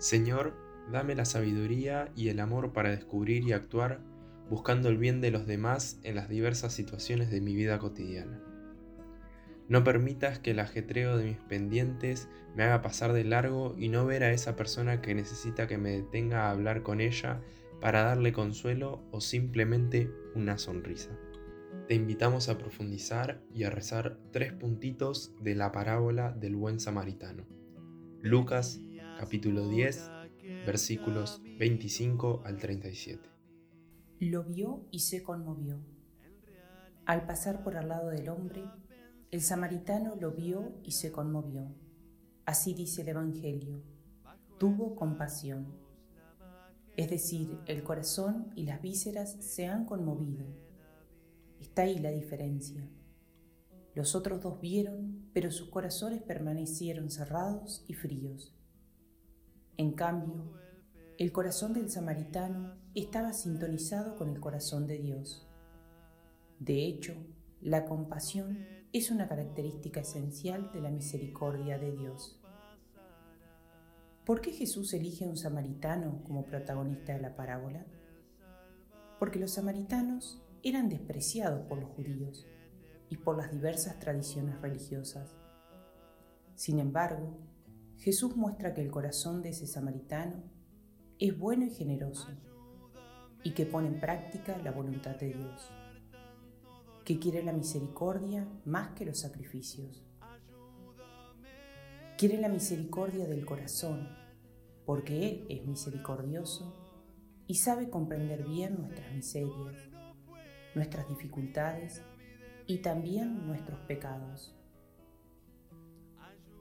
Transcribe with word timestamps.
Señor, 0.00 0.54
dame 0.90 1.14
la 1.14 1.26
sabiduría 1.26 2.10
y 2.16 2.30
el 2.30 2.40
amor 2.40 2.72
para 2.72 2.88
descubrir 2.88 3.44
y 3.44 3.52
actuar 3.52 4.00
buscando 4.48 4.88
el 4.88 4.96
bien 4.96 5.20
de 5.20 5.30
los 5.30 5.46
demás 5.46 6.00
en 6.04 6.14
las 6.14 6.30
diversas 6.30 6.72
situaciones 6.72 7.30
de 7.30 7.42
mi 7.42 7.54
vida 7.54 7.78
cotidiana. 7.78 8.40
No 9.68 9.84
permitas 9.84 10.38
que 10.38 10.52
el 10.52 10.58
ajetreo 10.58 11.18
de 11.18 11.24
mis 11.24 11.36
pendientes 11.36 12.30
me 12.56 12.62
haga 12.62 12.80
pasar 12.80 13.12
de 13.12 13.24
largo 13.24 13.76
y 13.78 13.90
no 13.90 14.06
ver 14.06 14.24
a 14.24 14.32
esa 14.32 14.56
persona 14.56 15.02
que 15.02 15.14
necesita 15.14 15.66
que 15.66 15.76
me 15.76 15.90
detenga 15.90 16.46
a 16.46 16.50
hablar 16.50 16.82
con 16.82 17.02
ella 17.02 17.42
para 17.82 18.02
darle 18.02 18.32
consuelo 18.32 19.04
o 19.10 19.20
simplemente 19.20 20.10
una 20.34 20.56
sonrisa. 20.56 21.10
Te 21.88 21.94
invitamos 21.94 22.48
a 22.48 22.56
profundizar 22.56 23.42
y 23.54 23.64
a 23.64 23.70
rezar 23.70 24.16
tres 24.32 24.54
puntitos 24.54 25.34
de 25.42 25.54
la 25.56 25.72
parábola 25.72 26.32
del 26.32 26.56
buen 26.56 26.80
samaritano. 26.80 27.44
Lucas 28.22 28.80
capítulo 29.20 29.68
10 29.68 30.10
versículos 30.64 31.42
25 31.58 32.40
al 32.42 32.56
37. 32.56 33.28
Lo 34.18 34.44
vio 34.44 34.86
y 34.90 35.00
se 35.00 35.22
conmovió. 35.22 35.78
Al 37.04 37.26
pasar 37.26 37.62
por 37.62 37.76
al 37.76 37.90
lado 37.90 38.08
del 38.08 38.30
hombre, 38.30 38.64
el 39.30 39.42
samaritano 39.42 40.16
lo 40.16 40.32
vio 40.32 40.72
y 40.82 40.92
se 40.92 41.12
conmovió. 41.12 41.70
Así 42.46 42.72
dice 42.72 43.02
el 43.02 43.08
Evangelio. 43.08 43.82
Tuvo 44.58 44.96
compasión. 44.96 45.66
Es 46.96 47.10
decir, 47.10 47.58
el 47.66 47.82
corazón 47.82 48.50
y 48.56 48.64
las 48.64 48.80
vísceras 48.80 49.36
se 49.40 49.66
han 49.66 49.84
conmovido. 49.84 50.46
Está 51.60 51.82
ahí 51.82 51.98
la 51.98 52.10
diferencia. 52.10 52.88
Los 53.94 54.14
otros 54.14 54.40
dos 54.40 54.62
vieron, 54.62 55.28
pero 55.34 55.50
sus 55.50 55.68
corazones 55.68 56.22
permanecieron 56.22 57.10
cerrados 57.10 57.84
y 57.86 57.92
fríos. 57.92 58.56
En 59.80 59.92
cambio, 59.92 60.44
el 61.16 61.32
corazón 61.32 61.72
del 61.72 61.88
samaritano 61.90 62.74
estaba 62.94 63.32
sintonizado 63.32 64.14
con 64.14 64.28
el 64.28 64.38
corazón 64.38 64.86
de 64.86 64.98
Dios. 64.98 65.48
De 66.58 66.84
hecho, 66.84 67.14
la 67.62 67.86
compasión 67.86 68.66
es 68.92 69.10
una 69.10 69.26
característica 69.26 70.00
esencial 70.00 70.70
de 70.74 70.82
la 70.82 70.90
misericordia 70.90 71.78
de 71.78 71.92
Dios. 71.92 72.38
¿Por 74.26 74.42
qué 74.42 74.52
Jesús 74.52 74.92
elige 74.92 75.24
a 75.24 75.28
un 75.28 75.38
samaritano 75.38 76.22
como 76.24 76.44
protagonista 76.44 77.14
de 77.14 77.22
la 77.22 77.34
parábola? 77.34 77.86
Porque 79.18 79.38
los 79.38 79.52
samaritanos 79.52 80.42
eran 80.62 80.90
despreciados 80.90 81.66
por 81.66 81.78
los 81.78 81.88
judíos 81.92 82.46
y 83.08 83.16
por 83.16 83.38
las 83.38 83.50
diversas 83.50 83.98
tradiciones 83.98 84.60
religiosas. 84.60 85.34
Sin 86.54 86.80
embargo, 86.80 87.49
Jesús 88.00 88.36
muestra 88.36 88.74
que 88.74 88.82
el 88.82 88.90
corazón 88.90 89.42
de 89.42 89.50
ese 89.50 89.66
samaritano 89.66 90.42
es 91.18 91.38
bueno 91.38 91.64
y 91.64 91.70
generoso 91.70 92.28
y 93.44 93.52
que 93.52 93.66
pone 93.66 93.88
en 93.88 94.00
práctica 94.00 94.58
la 94.58 94.72
voluntad 94.72 95.16
de 95.16 95.34
Dios 95.34 95.70
que 97.10 97.18
quiere 97.18 97.42
la 97.42 97.52
misericordia 97.52 98.46
más 98.64 98.90
que 98.90 99.04
los 99.04 99.18
sacrificios. 99.18 100.04
Quiere 102.16 102.40
la 102.40 102.48
misericordia 102.48 103.26
del 103.26 103.44
corazón, 103.44 104.08
porque 104.86 105.28
Él 105.28 105.46
es 105.48 105.66
misericordioso 105.66 106.72
y 107.48 107.56
sabe 107.56 107.90
comprender 107.90 108.46
bien 108.46 108.80
nuestras 108.80 109.12
miserias, 109.12 109.74
nuestras 110.76 111.08
dificultades 111.08 112.00
y 112.68 112.78
también 112.78 113.44
nuestros 113.44 113.80
pecados. 113.80 114.54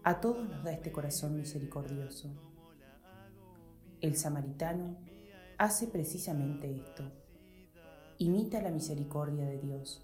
A 0.10 0.20
todos 0.22 0.50
nos 0.50 0.64
da 0.64 0.72
este 0.72 0.92
corazón 0.92 1.36
misericordioso. 1.36 2.32
El 4.02 4.18
samaritano 4.18 4.98
hace 5.60 5.86
precisamente 5.86 6.76
esto. 6.76 7.04
Imita 8.18 8.60
la 8.60 8.72
misericordia 8.72 9.46
de 9.46 9.60
Dios 9.60 10.04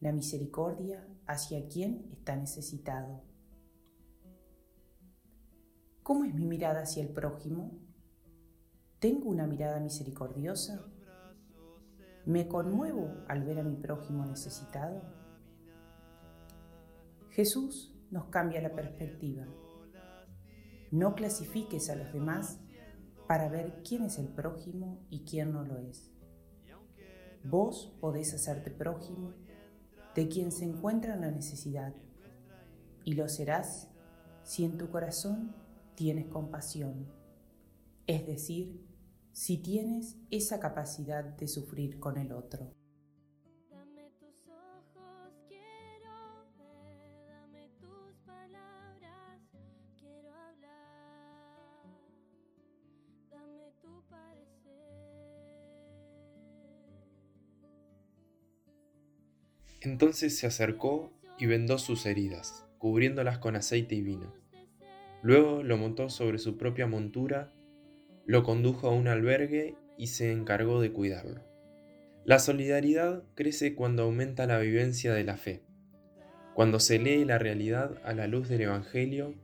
la 0.00 0.10
misericordia 0.10 1.06
hacia 1.28 1.68
quien 1.68 2.08
está 2.10 2.34
necesitado. 2.34 3.22
¿Cómo 6.02 6.24
es 6.24 6.34
mi 6.34 6.44
mirada 6.44 6.82
hacia 6.82 7.04
el 7.04 7.10
prójimo? 7.10 7.78
¿Tengo 8.98 9.28
una 9.28 9.46
mirada 9.46 9.78
misericordiosa? 9.78 10.84
¿Me 12.26 12.48
conmuevo 12.48 13.14
al 13.28 13.44
ver 13.44 13.60
a 13.60 13.62
mi 13.62 13.76
prójimo 13.76 14.26
necesitado? 14.26 15.00
Jesús 17.30 17.91
nos 18.12 18.26
cambia 18.26 18.60
la 18.60 18.74
perspectiva. 18.74 19.44
No 20.90 21.14
clasifiques 21.14 21.88
a 21.90 21.96
los 21.96 22.12
demás 22.12 22.60
para 23.26 23.48
ver 23.48 23.82
quién 23.82 24.04
es 24.04 24.18
el 24.18 24.28
prójimo 24.28 25.04
y 25.08 25.24
quién 25.24 25.52
no 25.52 25.64
lo 25.64 25.78
es. 25.78 26.12
Vos 27.42 27.96
podés 28.00 28.34
hacerte 28.34 28.70
prójimo 28.70 29.32
de 30.14 30.28
quien 30.28 30.52
se 30.52 30.66
encuentra 30.66 31.14
en 31.14 31.22
la 31.22 31.30
necesidad, 31.30 31.94
y 33.04 33.14
lo 33.14 33.28
serás 33.28 33.88
si 34.44 34.64
en 34.64 34.76
tu 34.76 34.90
corazón 34.90 35.54
tienes 35.94 36.26
compasión, 36.26 37.08
es 38.06 38.26
decir, 38.26 38.86
si 39.32 39.56
tienes 39.56 40.18
esa 40.30 40.60
capacidad 40.60 41.24
de 41.24 41.48
sufrir 41.48 41.98
con 41.98 42.18
el 42.18 42.32
otro. 42.32 42.74
Entonces 59.84 60.38
se 60.38 60.46
acercó 60.46 61.12
y 61.38 61.46
vendó 61.46 61.76
sus 61.76 62.06
heridas, 62.06 62.64
cubriéndolas 62.78 63.38
con 63.38 63.56
aceite 63.56 63.96
y 63.96 64.02
vino. 64.02 64.32
Luego 65.22 65.64
lo 65.64 65.76
montó 65.76 66.08
sobre 66.08 66.38
su 66.38 66.56
propia 66.56 66.86
montura, 66.86 67.52
lo 68.24 68.44
condujo 68.44 68.88
a 68.88 68.92
un 68.92 69.08
albergue 69.08 69.74
y 69.98 70.06
se 70.08 70.30
encargó 70.30 70.80
de 70.80 70.92
cuidarlo. 70.92 71.40
La 72.24 72.38
solidaridad 72.38 73.24
crece 73.34 73.74
cuando 73.74 74.04
aumenta 74.04 74.46
la 74.46 74.60
vivencia 74.60 75.12
de 75.12 75.24
la 75.24 75.36
fe, 75.36 75.62
cuando 76.54 76.78
se 76.78 77.00
lee 77.00 77.24
la 77.24 77.38
realidad 77.38 78.00
a 78.04 78.14
la 78.14 78.28
luz 78.28 78.48
del 78.48 78.60
Evangelio, 78.60 79.34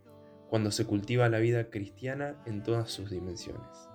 cuando 0.49 0.71
se 0.71 0.85
cultiva 0.85 1.29
la 1.29 1.41
vida 1.41 1.69
cristiana 1.69 2.41
en 2.47 2.63
todas 2.63 2.91
sus 2.91 3.11
dimensiones. 3.11 3.89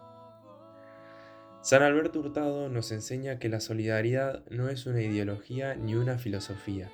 San 1.64 1.82
Alberto 1.82 2.20
Hurtado 2.20 2.68
nos 2.68 2.92
enseña 2.92 3.40
que 3.40 3.48
la 3.48 3.62
solidaridad 3.62 4.44
no 4.50 4.68
es 4.68 4.86
una 4.86 5.02
ideología 5.02 5.76
ni 5.76 5.96
una 5.96 6.18
filosofía, 6.18 6.92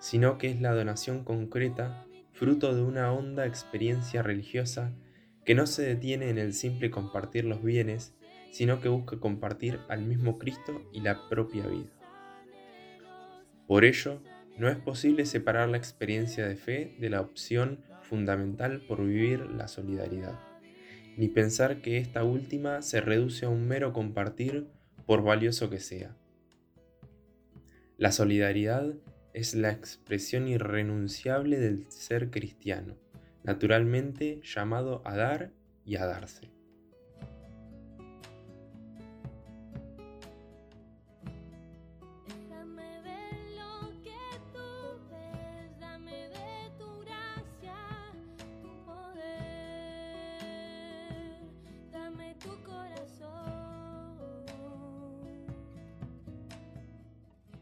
sino 0.00 0.36
que 0.36 0.50
es 0.50 0.60
la 0.60 0.74
donación 0.74 1.22
concreta, 1.22 2.04
fruto 2.32 2.74
de 2.74 2.82
una 2.82 3.12
honda 3.12 3.46
experiencia 3.46 4.24
religiosa 4.24 4.92
que 5.44 5.54
no 5.54 5.64
se 5.68 5.82
detiene 5.82 6.28
en 6.28 6.38
el 6.38 6.54
simple 6.54 6.90
compartir 6.90 7.44
los 7.44 7.62
bienes, 7.62 8.12
sino 8.50 8.80
que 8.80 8.88
busca 8.88 9.20
compartir 9.20 9.78
al 9.88 10.02
mismo 10.02 10.38
Cristo 10.38 10.82
y 10.92 11.02
la 11.02 11.28
propia 11.28 11.68
vida. 11.68 11.92
Por 13.68 13.84
ello, 13.84 14.20
no 14.58 14.68
es 14.68 14.76
posible 14.76 15.24
separar 15.24 15.68
la 15.68 15.76
experiencia 15.76 16.48
de 16.48 16.56
fe 16.56 16.96
de 16.98 17.10
la 17.10 17.20
opción 17.20 17.84
fundamental 18.02 18.82
por 18.88 19.06
vivir 19.06 19.38
la 19.50 19.68
solidaridad 19.68 20.49
ni 21.20 21.28
pensar 21.28 21.82
que 21.82 21.98
esta 21.98 22.24
última 22.24 22.80
se 22.80 23.02
reduce 23.02 23.44
a 23.44 23.50
un 23.50 23.68
mero 23.68 23.92
compartir 23.92 24.68
por 25.04 25.22
valioso 25.22 25.68
que 25.68 25.78
sea. 25.78 26.16
La 27.98 28.10
solidaridad 28.10 28.94
es 29.34 29.54
la 29.54 29.70
expresión 29.70 30.48
irrenunciable 30.48 31.58
del 31.58 31.84
ser 31.90 32.30
cristiano, 32.30 32.96
naturalmente 33.44 34.40
llamado 34.42 35.02
a 35.04 35.14
dar 35.14 35.50
y 35.84 35.96
a 35.96 36.06
darse. 36.06 36.48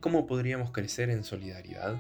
¿Cómo 0.01 0.27
podríamos 0.27 0.71
crecer 0.71 1.11
en 1.11 1.25
solidaridad? 1.25 1.97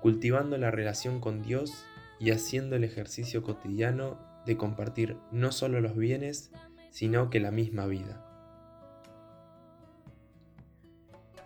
Cultivando 0.00 0.56
la 0.56 0.70
relación 0.70 1.20
con 1.20 1.42
Dios 1.42 1.84
y 2.18 2.30
haciendo 2.30 2.76
el 2.76 2.84
ejercicio 2.84 3.42
cotidiano 3.42 4.18
de 4.46 4.56
compartir 4.56 5.18
no 5.32 5.52
solo 5.52 5.82
los 5.82 5.94
bienes, 5.94 6.50
sino 6.90 7.28
que 7.28 7.40
la 7.40 7.50
misma 7.50 7.84
vida. 7.84 8.26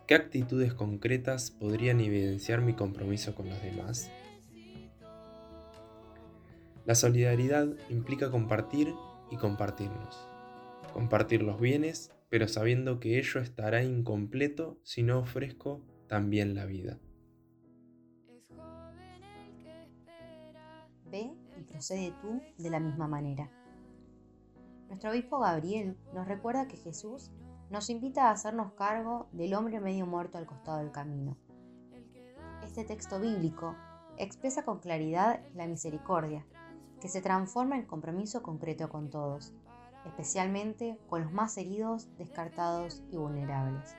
¿Qué 0.06 0.14
actitudes 0.14 0.72
concretas 0.72 1.50
podrían 1.50 1.98
evidenciar 1.98 2.60
mi 2.60 2.74
compromiso 2.74 3.34
con 3.34 3.48
los 3.48 3.60
demás? 3.60 4.08
La 6.84 6.94
solidaridad 6.94 7.66
implica 7.88 8.30
compartir 8.30 8.94
y 9.32 9.36
compartirnos. 9.38 10.28
Compartir 10.92 11.42
los 11.42 11.60
bienes, 11.60 12.12
pero 12.36 12.48
sabiendo 12.48 13.00
que 13.00 13.18
ello 13.18 13.40
estará 13.40 13.82
incompleto 13.82 14.78
si 14.82 15.02
no 15.02 15.20
ofrezco 15.20 15.80
también 16.06 16.54
la 16.54 16.66
vida. 16.66 16.98
Ve 21.06 21.32
y 21.58 21.62
procede 21.62 22.12
tú 22.20 22.42
de 22.58 22.68
la 22.68 22.78
misma 22.78 23.08
manera. 23.08 23.50
Nuestro 24.88 25.12
obispo 25.12 25.38
Gabriel 25.38 25.96
nos 26.12 26.28
recuerda 26.28 26.68
que 26.68 26.76
Jesús 26.76 27.30
nos 27.70 27.88
invita 27.88 28.24
a 28.24 28.32
hacernos 28.32 28.74
cargo 28.74 29.30
del 29.32 29.54
hombre 29.54 29.80
medio 29.80 30.04
muerto 30.04 30.36
al 30.36 30.44
costado 30.44 30.80
del 30.80 30.92
camino. 30.92 31.38
Este 32.62 32.84
texto 32.84 33.18
bíblico 33.18 33.74
expresa 34.18 34.62
con 34.62 34.80
claridad 34.80 35.40
la 35.54 35.66
misericordia, 35.66 36.44
que 37.00 37.08
se 37.08 37.22
transforma 37.22 37.78
en 37.78 37.86
compromiso 37.86 38.42
concreto 38.42 38.90
con 38.90 39.08
todos, 39.08 39.54
especialmente 40.06 40.98
con 41.08 41.22
los 41.22 41.32
más 41.32 41.56
heridos, 41.58 42.08
descartados 42.16 43.02
y 43.10 43.16
vulnerables. 43.16 43.96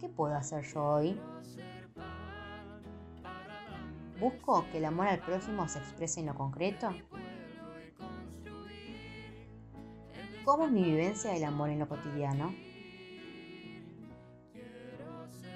¿Qué 0.00 0.08
puedo 0.08 0.34
hacer 0.34 0.64
yo 0.64 0.84
hoy? 0.84 1.20
¿Busco 4.18 4.66
que 4.70 4.78
el 4.78 4.84
amor 4.84 5.08
al 5.08 5.20
prójimo 5.20 5.66
se 5.68 5.78
exprese 5.78 6.20
en 6.20 6.26
lo 6.26 6.34
concreto? 6.34 6.90
¿Cómo 10.44 10.66
es 10.66 10.72
mi 10.72 10.82
vivencia 10.82 11.32
del 11.32 11.44
amor 11.44 11.70
en 11.70 11.78
lo 11.78 11.88
cotidiano? 11.88 12.54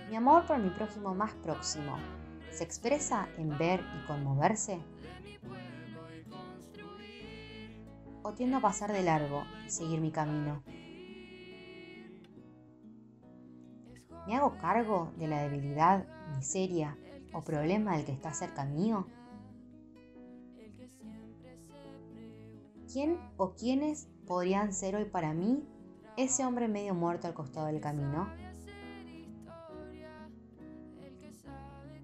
Mi 0.09 0.17
amor 0.17 0.47
por 0.47 0.59
mi 0.59 0.71
prójimo 0.71 1.15
más 1.15 1.35
próximo 1.35 1.97
se 2.51 2.65
expresa 2.65 3.29
en 3.37 3.56
ver 3.59 3.81
y 3.81 4.06
conmoverse? 4.06 4.79
¿O 8.26 8.32
tiendo 8.32 8.56
a 8.56 8.61
pasar 8.61 8.91
de 8.91 9.03
largo 9.03 9.44
seguir 9.67 10.00
mi 10.00 10.11
camino? 10.11 10.62
¿Me 14.26 14.35
hago 14.35 14.56
cargo 14.56 15.12
de 15.19 15.29
la 15.29 15.43
debilidad, 15.43 16.06
miseria 16.35 16.97
o 17.35 17.44
problema 17.44 17.94
del 17.94 18.06
que 18.06 18.12
está 18.12 18.32
cerca 18.32 18.65
mío? 18.65 19.06
¿Quién 22.91 23.19
o 23.37 23.53
quiénes 23.53 24.09
podrían 24.27 24.73
ser 24.73 24.97
hoy 24.97 25.05
para 25.05 25.35
mí 25.35 25.62
ese 26.17 26.47
hombre 26.47 26.67
medio 26.67 26.94
muerto 26.94 27.27
al 27.27 27.35
costado 27.35 27.67
del 27.67 27.82
camino? 27.82 28.31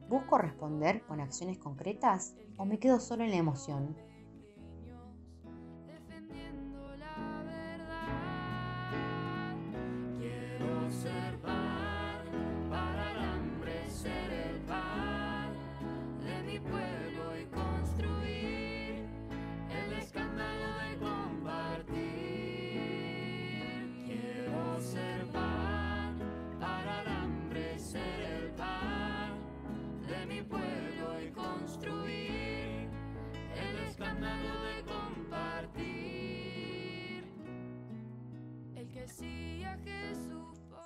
¿Busco 0.07 0.37
responder 0.37 1.03
con 1.07 1.21
acciones 1.21 1.57
concretas 1.57 2.35
o 2.59 2.67
me 2.67 2.79
quedo 2.79 3.01
solo 3.01 3.25
en 3.25 3.31
la 3.31 3.37
emoción? 3.39 4.10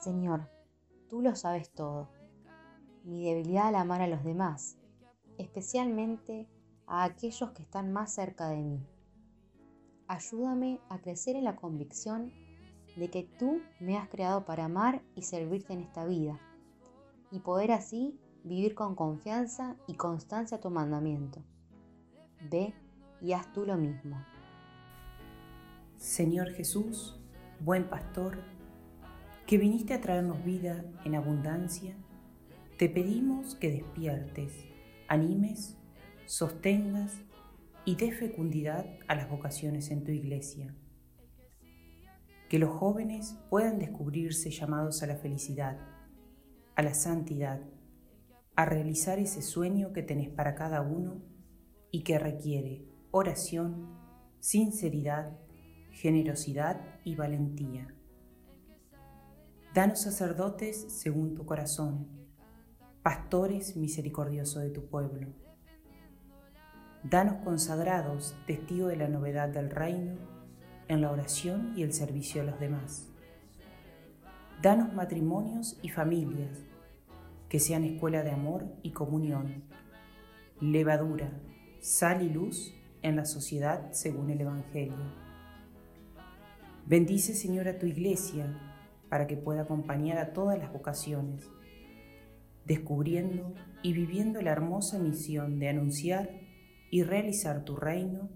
Señor, 0.04 0.50
tú 1.08 1.22
lo 1.22 1.34
sabes 1.34 1.70
todo. 1.72 2.10
Mi 3.04 3.24
debilidad 3.24 3.68
al 3.68 3.76
amar 3.76 4.02
a 4.02 4.06
los 4.06 4.22
demás, 4.22 4.76
especialmente 5.38 6.46
a 6.86 7.04
aquellos 7.04 7.52
que 7.52 7.62
están 7.62 7.92
más 7.92 8.12
cerca 8.12 8.48
de 8.48 8.62
mí. 8.62 8.86
Ayúdame 10.06 10.80
a 10.90 10.98
crecer 10.98 11.36
en 11.36 11.44
la 11.44 11.56
convicción 11.56 12.32
de 12.96 13.08
que 13.08 13.22
tú 13.38 13.62
me 13.80 13.96
has 13.96 14.08
creado 14.10 14.44
para 14.44 14.66
amar 14.66 15.02
y 15.14 15.22
servirte 15.22 15.72
en 15.72 15.80
esta 15.80 16.04
vida, 16.04 16.38
y 17.30 17.40
poder 17.40 17.72
así 17.72 18.20
vivir 18.44 18.74
con 18.74 18.94
confianza 18.94 19.76
y 19.86 19.94
constancia 19.94 20.60
tu 20.60 20.70
mandamiento. 20.70 21.42
Ve 22.50 22.74
y 23.20 23.32
haz 23.32 23.50
tú 23.52 23.64
lo 23.64 23.76
mismo. 23.76 24.22
Señor 25.96 26.50
Jesús, 26.52 27.18
buen 27.60 27.88
pastor, 27.88 28.38
que 29.46 29.56
viniste 29.56 29.94
a 29.94 30.00
traernos 30.00 30.44
vida 30.44 30.84
en 31.04 31.14
abundancia, 31.14 31.96
te 32.78 32.90
pedimos 32.90 33.54
que 33.54 33.70
despiertes, 33.70 34.66
animes, 35.08 35.78
sostengas 36.26 37.22
y 37.86 37.96
des 37.96 38.18
fecundidad 38.18 38.86
a 39.08 39.14
las 39.14 39.30
vocaciones 39.30 39.90
en 39.90 40.04
tu 40.04 40.10
iglesia. 40.10 40.74
Que 42.50 42.58
los 42.58 42.76
jóvenes 42.76 43.38
puedan 43.48 43.78
descubrirse 43.78 44.50
llamados 44.50 45.02
a 45.02 45.06
la 45.06 45.16
felicidad, 45.16 45.78
a 46.74 46.82
la 46.82 46.92
santidad, 46.92 47.60
a 48.56 48.64
realizar 48.64 49.18
ese 49.18 49.42
sueño 49.42 49.92
que 49.92 50.02
tenés 50.02 50.30
para 50.30 50.54
cada 50.54 50.80
uno 50.82 51.22
y 51.90 52.02
que 52.02 52.18
requiere 52.18 52.86
oración, 53.10 53.98
sinceridad, 54.40 55.38
generosidad 55.90 56.80
y 57.04 57.14
valentía. 57.14 57.94
Danos 59.74 60.00
sacerdotes 60.00 60.86
según 60.88 61.34
tu 61.34 61.46
corazón, 61.46 62.08
pastores 63.02 63.76
misericordiosos 63.76 64.62
de 64.62 64.70
tu 64.70 64.86
pueblo. 64.86 65.28
Danos 67.02 67.42
consagrados, 67.44 68.36
testigos 68.46 68.90
de 68.90 68.96
la 68.96 69.08
novedad 69.08 69.48
del 69.48 69.70
reino, 69.70 70.16
en 70.88 71.00
la 71.00 71.10
oración 71.10 71.72
y 71.76 71.82
el 71.82 71.92
servicio 71.92 72.42
a 72.42 72.44
los 72.44 72.60
demás. 72.60 73.08
Danos 74.62 74.94
matrimonios 74.94 75.78
y 75.82 75.88
familias 75.88 76.62
que 77.54 77.60
sean 77.60 77.84
escuela 77.84 78.24
de 78.24 78.32
amor 78.32 78.66
y 78.82 78.90
comunión, 78.90 79.62
levadura, 80.60 81.40
sal 81.78 82.22
y 82.22 82.28
luz 82.28 82.74
en 83.00 83.14
la 83.14 83.24
sociedad 83.24 83.92
según 83.92 84.30
el 84.30 84.40
Evangelio. 84.40 84.96
Bendice, 86.84 87.32
Señor, 87.32 87.68
a 87.68 87.78
tu 87.78 87.86
iglesia 87.86 88.60
para 89.08 89.28
que 89.28 89.36
pueda 89.36 89.62
acompañar 89.62 90.18
a 90.18 90.32
todas 90.32 90.58
las 90.58 90.72
vocaciones, 90.72 91.48
descubriendo 92.64 93.54
y 93.84 93.92
viviendo 93.92 94.42
la 94.42 94.50
hermosa 94.50 94.98
misión 94.98 95.60
de 95.60 95.68
anunciar 95.68 96.30
y 96.90 97.04
realizar 97.04 97.64
tu 97.64 97.76
reino 97.76 98.30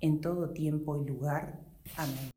en 0.00 0.22
todo 0.22 0.54
tiempo 0.54 0.98
y 1.02 1.06
lugar. 1.06 1.60
Amén. 1.98 2.33